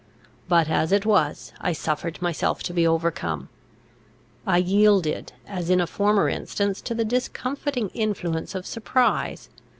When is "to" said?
2.63-2.73, 6.81-6.95